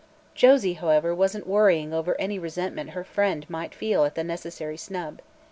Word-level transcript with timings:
Josie, 0.33 0.73
however, 0.73 1.13
wasn't 1.13 1.45
worrying 1.45 1.93
over 1.93 2.19
any 2.19 2.39
resentment 2.39 2.89
her 2.97 3.03
friend 3.03 3.47
might 3.47 3.75
feel 3.75 4.03
at 4.03 4.15
the 4.15 4.23
necessary 4.23 4.75
snub. 4.75 5.21